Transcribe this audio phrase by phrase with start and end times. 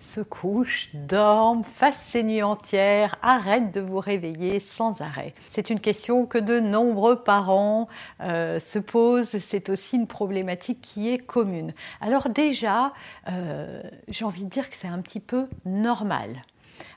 [0.00, 5.80] se couche, dorme, fasse ses nuits entières, arrête de vous réveiller sans arrêt C'est une
[5.80, 7.88] question que de nombreux parents
[8.20, 9.38] euh, se posent.
[9.38, 11.72] C'est aussi une problématique qui est commune.
[12.00, 12.92] Alors déjà,
[13.28, 16.42] euh, j'ai envie de dire que c'est un petit peu normal.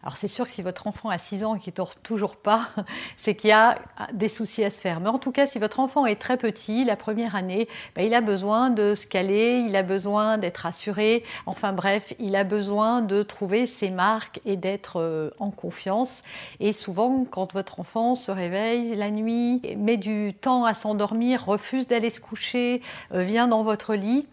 [0.04, 2.36] Alors c'est sûr que si votre enfant a 6 ans et qu'il ne dort toujours
[2.36, 2.70] pas,
[3.18, 3.78] c'est qu'il y a
[4.14, 5.00] des soucis à se faire.
[5.00, 8.14] Mais en tout cas, si votre enfant est très petit, la première année, ben, il
[8.14, 13.02] a besoin de se caler, il a besoin d'être assuré, enfin bref, il a besoin
[13.02, 16.24] de trouver ses marques et d'être euh, en confiance.
[16.60, 21.88] Et souvent, quand votre enfant se réveille la nuit, met du temps à s'endormir, refuse
[21.88, 22.82] d'aller se coucher,
[23.14, 24.28] euh, vient dans votre lit,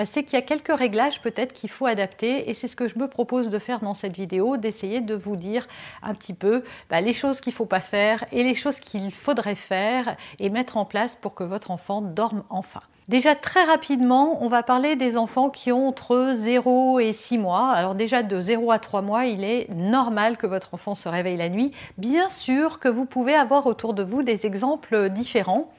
[0.00, 2.88] bah, c'est qu'il y a quelques réglages peut-être qu'il faut adapter et c'est ce que
[2.88, 5.68] je me propose de faire dans cette vidéo, d'essayer de vous dire
[6.02, 9.12] un petit peu bah, les choses qu'il ne faut pas faire et les choses qu'il
[9.12, 12.80] faudrait faire et mettre en place pour que votre enfant dorme enfin.
[13.08, 17.68] Déjà très rapidement, on va parler des enfants qui ont entre 0 et 6 mois.
[17.68, 21.36] Alors déjà de 0 à 3 mois, il est normal que votre enfant se réveille
[21.36, 21.72] la nuit.
[21.98, 25.70] Bien sûr que vous pouvez avoir autour de vous des exemples différents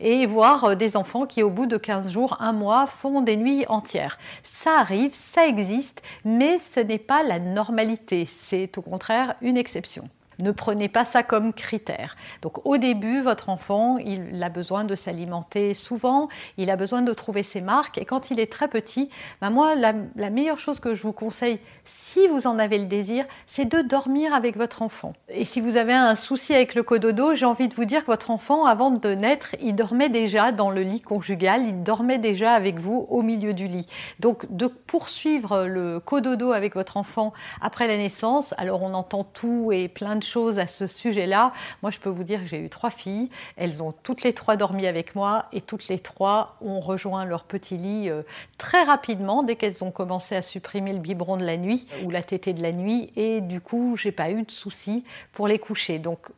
[0.00, 3.36] et voir euh, des enfants qui au bout de 15 jours, un mois, font des
[3.36, 4.18] nuits entières.
[4.62, 10.08] Ça arrive, ça existe, mais ce n'est pas la normalité, c'est au contraire une exception.
[10.38, 12.16] Ne prenez pas ça comme critère.
[12.42, 17.12] Donc au début, votre enfant, il a besoin de s'alimenter souvent, il a besoin de
[17.12, 17.98] trouver ses marques.
[17.98, 19.10] Et quand il est très petit,
[19.40, 22.86] ben moi, la, la meilleure chose que je vous conseille, si vous en avez le
[22.86, 25.14] désir, c'est de dormir avec votre enfant.
[25.28, 28.06] Et si vous avez un souci avec le cododo, j'ai envie de vous dire que
[28.06, 32.52] votre enfant, avant de naître, il dormait déjà dans le lit conjugal, il dormait déjà
[32.52, 33.86] avec vous au milieu du lit.
[34.20, 39.70] Donc de poursuivre le cododo avec votre enfant après la naissance, alors on entend tout
[39.72, 41.52] et plein de à ce sujet-là.
[41.82, 43.30] Moi, je peux vous dire que j'ai eu trois filles.
[43.56, 47.44] Elles ont toutes les trois dormi avec moi et toutes les trois ont rejoint leur
[47.44, 48.22] petit lit euh,
[48.58, 52.22] très rapidement dès qu'elles ont commencé à supprimer le biberon de la nuit ou la
[52.22, 53.10] tétée de la nuit.
[53.16, 55.98] Et du coup, j'ai pas eu de soucis pour les coucher.
[55.98, 56.28] Donc,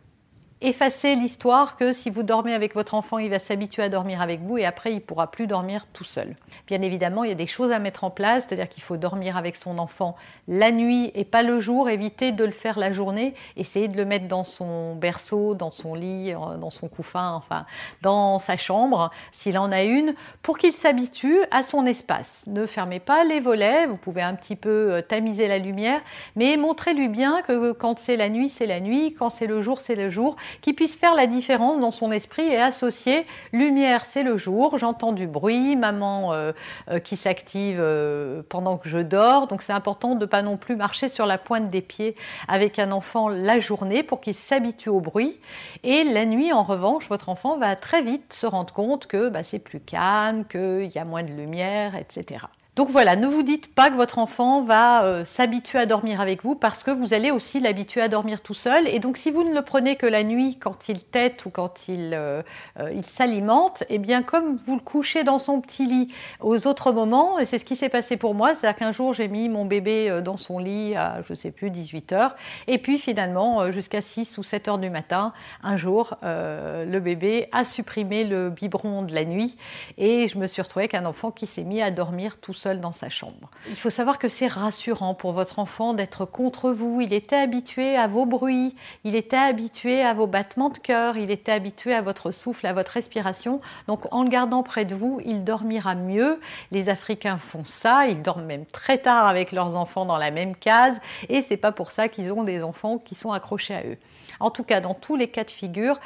[0.62, 4.40] effacer l'histoire que si vous dormez avec votre enfant, il va s'habituer à dormir avec
[4.40, 6.36] vous et après il pourra plus dormir tout seul.
[6.66, 9.36] Bien évidemment, il y a des choses à mettre en place, c'est-à-dire qu'il faut dormir
[9.36, 10.16] avec son enfant
[10.48, 14.04] la nuit et pas le jour, éviter de le faire la journée, essayer de le
[14.04, 17.64] mettre dans son berceau, dans son lit, euh, dans son couffin, enfin
[18.02, 22.44] dans sa chambre s'il en a une pour qu'il s'habitue à son espace.
[22.46, 26.00] Ne fermez pas les volets, vous pouvez un petit peu euh, tamiser la lumière,
[26.36, 29.80] mais montrez-lui bien que quand c'est la nuit, c'est la nuit, quand c'est le jour,
[29.80, 34.22] c'est le jour qui puisse faire la différence dans son esprit et associer lumière, c'est
[34.22, 36.52] le jour, j'entends du bruit, maman euh,
[36.90, 39.46] euh, qui s'active euh, pendant que je dors.
[39.46, 42.16] Donc c'est important de pas non plus marcher sur la pointe des pieds
[42.48, 45.38] avec un enfant la journée pour qu'il s'habitue au bruit.
[45.82, 49.44] Et la nuit, en revanche, votre enfant va très vite se rendre compte que bah,
[49.44, 52.46] c'est plus calme, qu'il y a moins de lumière, etc.
[52.76, 56.44] Donc voilà, ne vous dites pas que votre enfant va euh, s'habituer à dormir avec
[56.44, 58.86] vous parce que vous allez aussi l'habituer à dormir tout seul.
[58.86, 61.88] Et donc si vous ne le prenez que la nuit quand il tète ou quand
[61.88, 62.42] il, euh,
[62.78, 66.92] euh, il s'alimente, eh bien comme vous le couchez dans son petit lit aux autres
[66.92, 69.64] moments, et c'est ce qui s'est passé pour moi, c'est-à-dire qu'un jour j'ai mis mon
[69.64, 72.36] bébé dans son lit à je sais plus 18 heures,
[72.68, 75.32] et puis finalement jusqu'à 6 ou 7 heures du matin,
[75.64, 79.56] un jour le bébé a supprimé le biberon de la nuit
[79.98, 82.59] et je me suis retrouvée avec un enfant qui s'est mis à dormir tout seul
[82.66, 83.50] dans sa chambre.
[83.68, 87.00] Il faut savoir que c'est rassurant pour votre enfant d'être contre vous.
[87.00, 88.74] Il était habitué à vos bruits,
[89.04, 92.72] il était habitué à vos battements de cœur, il était habitué à votre souffle, à
[92.72, 93.60] votre respiration.
[93.88, 96.40] Donc en le gardant près de vous, il dormira mieux.
[96.70, 100.54] Les Africains font ça, ils dorment même très tard avec leurs enfants dans la même
[100.54, 100.96] case
[101.28, 103.96] et c'est pas pour ça qu'ils ont des enfants qui sont accrochés à eux.
[104.40, 106.00] En tout cas, dans tous les cas de figure,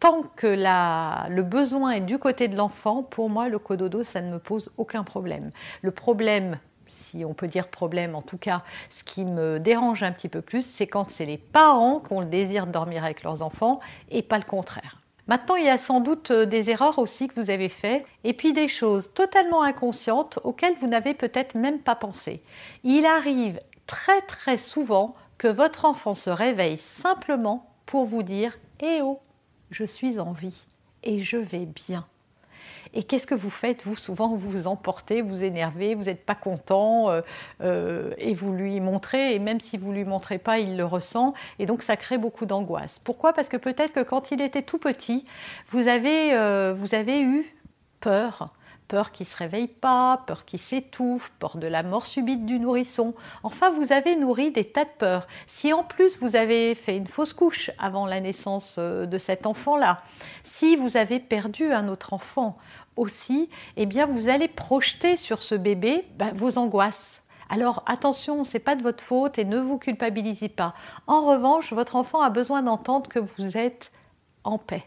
[0.00, 4.30] tant que le besoin est du côté de l'enfant, pour moi, le cododo, ça ne
[4.30, 5.50] me pose aucun problème.
[5.82, 10.12] Le problème, si on peut dire problème, en tout cas, ce qui me dérange un
[10.12, 13.22] petit peu plus, c'est quand c'est les parents qui ont le désir de dormir avec
[13.22, 13.80] leurs enfants
[14.10, 15.02] et pas le contraire.
[15.28, 18.32] Maintenant, il y a sans doute euh, des erreurs aussi que vous avez faites, et
[18.32, 22.42] puis des choses totalement inconscientes auxquelles vous n'avez peut-être même pas pensé.
[22.82, 29.00] Il arrive très très souvent que votre enfant se réveille simplement pour vous dire Eh
[29.02, 29.20] oh,
[29.70, 30.64] je suis en vie
[31.02, 32.06] et je vais bien.
[32.94, 33.84] Et qu'est-ce que vous faites?
[33.84, 37.22] Vous, souvent, vous emportez, vous énervez, vous n'êtes pas content, euh,
[37.62, 40.84] euh, et vous lui montrez, et même si vous ne lui montrez pas, il le
[40.84, 42.98] ressent, et donc ça crée beaucoup d'angoisse.
[42.98, 43.32] Pourquoi?
[43.32, 45.24] Parce que peut-être que quand il était tout petit,
[45.70, 47.54] vous avez, euh, vous avez eu
[48.00, 48.50] peur
[48.92, 52.58] peur qu'il ne se réveille pas, peur qu'il s'étouffe, peur de la mort subite du
[52.58, 53.14] nourrisson.
[53.42, 55.26] Enfin, vous avez nourri des tas de peurs.
[55.46, 60.02] Si en plus vous avez fait une fausse couche avant la naissance de cet enfant-là,
[60.44, 62.58] si vous avez perdu un autre enfant,
[62.96, 63.48] aussi,
[63.78, 67.22] eh bien, vous allez projeter sur ce bébé bah, vos angoisses.
[67.48, 70.74] Alors attention, c'est pas de votre faute et ne vous culpabilisez pas.
[71.06, 73.90] En revanche, votre enfant a besoin d'entendre que vous êtes
[74.44, 74.84] en paix.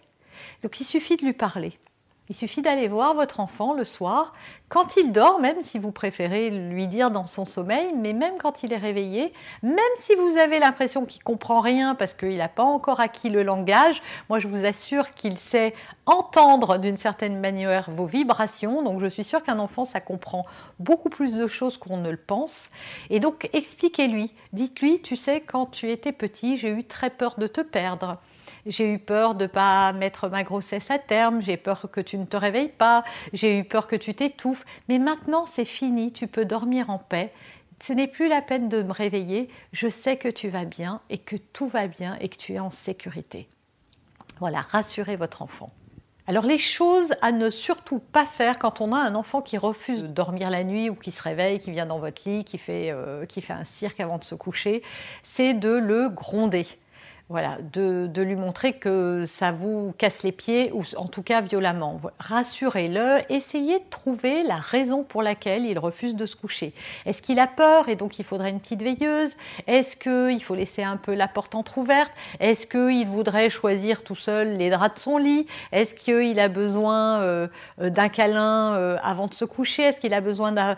[0.62, 1.80] Donc il suffit de lui parler.
[2.27, 4.33] Il suffit d'aller voir votre enfant le soir,
[4.68, 8.63] quand il dort, même si vous préférez lui dire dans son sommeil, mais même quand
[8.63, 9.31] il est réveillé,
[9.62, 13.44] même si vous avez l'impression qu'il comprend rien parce qu'il n'a pas encore acquis le
[13.44, 15.75] langage, moi je vous assure qu'il sait
[16.07, 18.81] entendre d'une certaine manière vos vibrations.
[18.81, 20.48] Donc je suis sûre qu'un enfant ça comprend
[20.80, 22.69] beaucoup plus de choses qu'on ne le pense.
[23.12, 27.45] Et donc expliquez-lui, dites-lui, tu sais, quand tu étais petit, j'ai eu très peur de
[27.45, 28.18] te perdre.
[28.65, 32.17] J'ai eu peur de ne pas mettre ma grossesse à terme, j'ai peur que tu
[32.17, 36.27] ne te réveilles pas, j'ai eu peur que tu t'étouffes, mais maintenant c'est fini, tu
[36.27, 37.31] peux dormir en paix.
[37.83, 41.19] Ce n'est plus la peine de me réveiller, je sais que tu vas bien et
[41.19, 43.47] que tout va bien et que tu es en sécurité.
[44.39, 45.71] Voilà, rassurez votre enfant.
[46.27, 50.01] Alors les choses à ne surtout pas faire quand on a un enfant qui refuse
[50.01, 52.89] de dormir la nuit ou qui se réveille, qui vient dans votre lit, qui fait,
[52.89, 54.81] euh, qui fait un cirque avant de se coucher,
[55.21, 56.65] c'est de le gronder
[57.27, 62.00] voilà, de, lui montrer que ça vous casse les pieds, ou en tout cas violemment.
[62.19, 66.74] Rassurez-le, essayez de trouver la raison pour laquelle il refuse de se coucher.
[67.07, 69.31] Est-ce qu'il a peur et donc il faudrait une petite veilleuse?
[69.66, 72.12] Est-ce qu'il faut laisser un peu la porte entr'ouverte?
[72.39, 75.48] Est-ce qu'il voudrait choisir tout seul les draps de son lit?
[75.72, 77.48] Est-ce qu'il a besoin euh,
[77.80, 79.83] d'un câlin euh, avant de se coucher?
[79.83, 80.75] Est-ce qu'il a besoin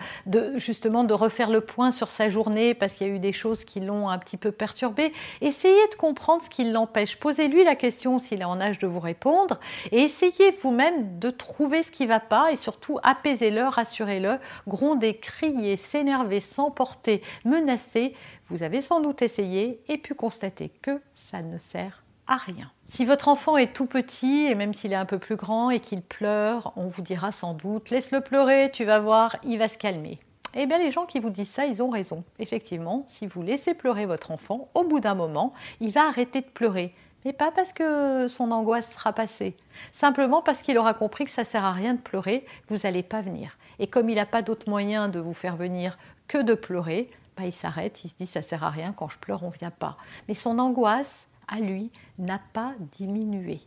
[0.55, 3.65] justement de refaire le point sur sa journée parce qu'il y a eu des choses
[3.65, 5.13] qui l'ont un petit peu perturbé?
[5.41, 7.17] Essayez de comprendre ce qui l'empêche.
[7.17, 9.59] Posez-lui la question s'il est en âge de vous répondre
[9.91, 15.17] et essayez vous-même de trouver ce qui ne va pas et surtout apaisez-le, rassurez-le, gronder,
[15.17, 18.13] crier, s'énerver, s'emporter, menacer.
[18.49, 22.71] Vous avez sans doute essayé et pu constater que ça ne sert à rien.
[22.85, 25.79] Si votre enfant est tout petit et même s'il est un peu plus grand et
[25.79, 29.77] qu'il pleure, on vous dira sans doute laisse-le pleurer, tu vas voir, il va se
[29.77, 30.19] calmer.
[30.53, 32.23] Eh bien, les gens qui vous disent ça, ils ont raison.
[32.39, 36.47] Effectivement, si vous laissez pleurer votre enfant, au bout d'un moment, il va arrêter de
[36.47, 36.94] pleurer.
[37.25, 39.57] Mais pas parce que son angoisse sera passée,
[39.91, 43.21] simplement parce qu'il aura compris que ça sert à rien de pleurer, vous n'allez pas
[43.21, 43.57] venir.
[43.79, 45.97] Et comme il n'a pas d'autre moyen de vous faire venir
[46.27, 49.17] que de pleurer, bah, il s'arrête, il se dit ça sert à rien, quand je
[49.17, 49.97] pleure, on ne vient pas.
[50.27, 53.61] Mais son angoisse, à lui, n'a pas diminué.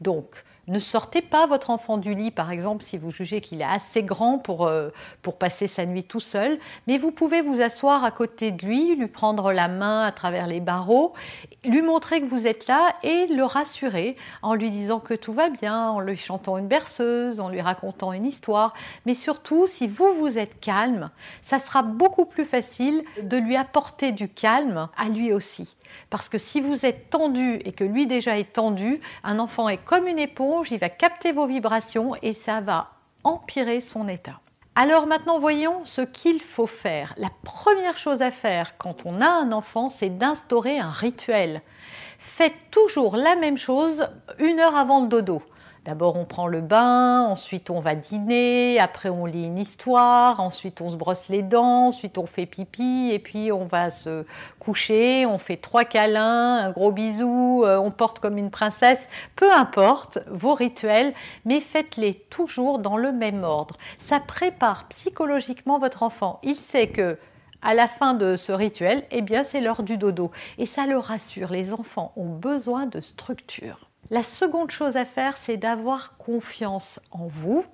[0.00, 3.64] Donc, ne sortez pas votre enfant du lit, par exemple, si vous jugez qu'il est
[3.64, 4.90] assez grand pour, euh,
[5.22, 8.96] pour passer sa nuit tout seul, mais vous pouvez vous asseoir à côté de lui,
[8.96, 11.12] lui prendre la main à travers les barreaux,
[11.64, 15.50] lui montrer que vous êtes là et le rassurer en lui disant que tout va
[15.50, 18.74] bien, en lui chantant une berceuse, en lui racontant une histoire.
[19.06, 21.10] Mais surtout, si vous, vous êtes calme,
[21.42, 25.76] ça sera beaucoup plus facile de lui apporter du calme à lui aussi.
[26.10, 29.78] Parce que si vous êtes tendu et que lui déjà est tendu, un enfant est
[29.78, 32.90] comme une éponge, il va capter vos vibrations et ça va
[33.24, 34.40] empirer son état.
[34.76, 37.14] Alors maintenant, voyons ce qu'il faut faire.
[37.16, 41.62] La première chose à faire quand on a un enfant, c'est d'instaurer un rituel.
[42.18, 44.08] Faites toujours la même chose
[44.38, 45.42] une heure avant le dodo.
[45.84, 50.80] D'abord, on prend le bain, ensuite on va dîner, après on lit une histoire, ensuite
[50.80, 54.24] on se brosse les dents, ensuite on fait pipi, et puis on va se
[54.58, 59.52] coucher, on fait trois câlins, un gros bisou, euh, on porte comme une princesse, peu
[59.52, 61.12] importe vos rituels,
[61.44, 63.76] mais faites-les toujours dans le même ordre.
[64.06, 66.40] Ça prépare psychologiquement votre enfant.
[66.42, 67.18] Il sait que
[67.60, 70.30] à la fin de ce rituel, eh bien c'est l'heure du dodo.
[70.56, 73.90] Et ça le rassure, les enfants ont besoin de structure.
[74.10, 77.64] La seconde chose à faire, c'est d'avoir confiance en vous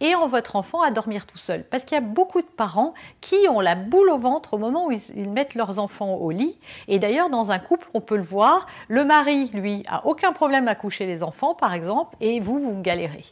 [0.00, 1.64] et en votre enfant à dormir tout seul.
[1.64, 4.86] Parce qu'il y a beaucoup de parents qui ont la boule au ventre au moment
[4.86, 6.58] où ils, mettent leurs enfants au lit.
[6.88, 10.68] Et d'ailleurs, dans un couple, on peut le voir, le mari, lui, a aucun problème
[10.68, 13.24] à coucher les enfants, par exemple, et vous, vous galérez.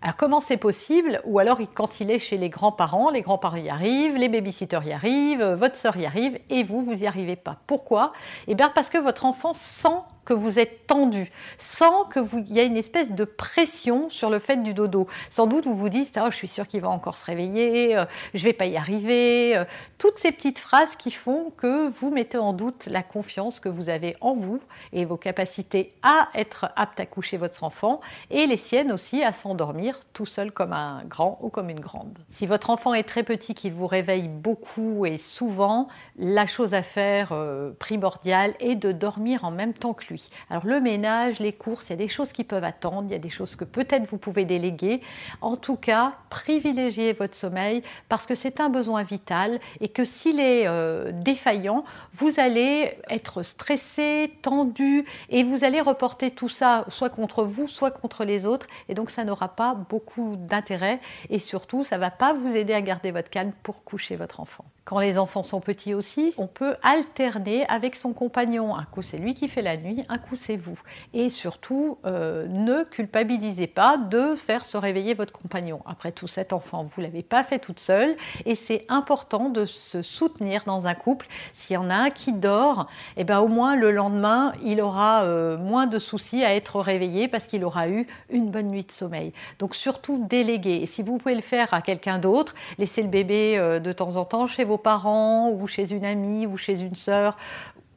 [0.00, 3.68] Alors comment c'est possible Ou alors quand il est chez les grands-parents, les grands-parents y
[3.68, 7.56] arrivent, les babysitters y arrivent, votre sœur y arrive, et vous, vous n'y arrivez pas.
[7.66, 8.12] Pourquoi?
[8.46, 9.88] Eh bien parce que votre enfant sent
[10.28, 14.38] que vous êtes tendu, sans que vous y ait une espèce de pression sur le
[14.38, 15.06] fait du dodo.
[15.30, 18.04] Sans doute vous vous dites oh, je suis sûr qu'il va encore se réveiller, euh,
[18.34, 19.56] je vais pas y arriver.
[19.56, 19.64] Euh,
[19.96, 23.88] toutes ces petites phrases qui font que vous mettez en doute la confiance que vous
[23.88, 24.60] avez en vous
[24.92, 29.32] et vos capacités à être apte à coucher votre enfant et les siennes aussi à
[29.32, 32.18] s'endormir tout seul comme un grand ou comme une grande.
[32.28, 36.82] Si votre enfant est très petit, qu'il vous réveille beaucoup et souvent, la chose à
[36.82, 40.30] faire euh, primordiale est de dormir en même temps que lui.
[40.50, 43.16] Alors le ménage, les courses, il y a des choses qui peuvent attendre, il y
[43.16, 45.00] a des choses que peut-être vous pouvez déléguer.
[45.40, 50.40] En tout cas, privilégiez votre sommeil parce que c'est un besoin vital et que s'il
[50.40, 57.10] est euh, défaillant, vous allez être stressé, tendu et vous allez reporter tout ça soit
[57.10, 61.84] contre vous, soit contre les autres et donc ça n'aura pas beaucoup d'intérêt et surtout
[61.84, 64.64] ça ne va pas vous aider à garder votre calme pour coucher votre enfant.
[64.88, 68.74] Quand les enfants sont petits aussi, on peut alterner avec son compagnon.
[68.74, 70.80] Un coup c'est lui qui fait la nuit, un coup c'est vous.
[71.12, 75.82] Et surtout, euh, ne culpabilisez pas de faire se réveiller votre compagnon.
[75.84, 78.16] Après tout, cet enfant, vous l'avez pas fait toute seule,
[78.46, 81.26] et c'est important de se soutenir dans un couple.
[81.52, 82.86] S'il y en a un qui dort,
[83.18, 87.28] eh ben au moins le lendemain, il aura euh, moins de soucis à être réveillé
[87.28, 89.34] parce qu'il aura eu une bonne nuit de sommeil.
[89.58, 90.80] Donc surtout déléguer.
[90.82, 94.16] Et si vous pouvez le faire à quelqu'un d'autre, laissez le bébé euh, de temps
[94.16, 97.36] en temps chez vos parents ou chez une amie ou chez une sœur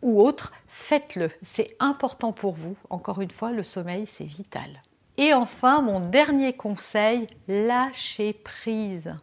[0.02, 1.32] ou autre, faites-le.
[1.44, 2.76] C'est important pour vous.
[2.90, 4.82] Encore une fois, le sommeil, c'est vital.
[5.18, 9.14] Et enfin, mon dernier conseil, lâchez prise.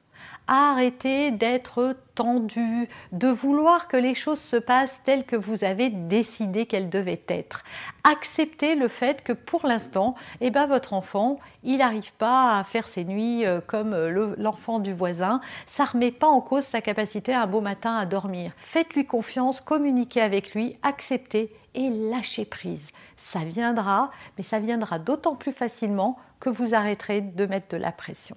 [0.50, 6.64] Arrêtez d'être tendu, de vouloir que les choses se passent telles que vous avez décidé
[6.64, 7.64] qu'elles devaient être.
[8.02, 12.88] Acceptez le fait que pour l'instant, eh ben, votre enfant, il n'arrive pas à faire
[12.88, 15.42] ses nuits euh, comme euh, l'enfant du voisin.
[15.66, 18.52] Ça ne remet pas en cause sa capacité un beau matin à dormir.
[18.56, 22.88] Faites-lui confiance, communiquez avec lui, acceptez et lâchez prise.
[23.18, 27.92] Ça viendra, mais ça viendra d'autant plus facilement que vous arrêterez de mettre de la
[27.92, 28.36] pression.